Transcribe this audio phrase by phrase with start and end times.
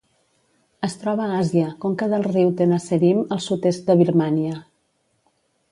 [0.87, 4.57] Es troba a Àsia: conca del riu Tenasserim al sud-est de Birmània.